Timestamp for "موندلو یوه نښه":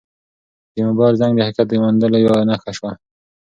1.81-2.71